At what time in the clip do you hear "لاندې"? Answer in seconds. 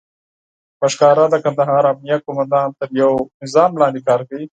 3.81-3.99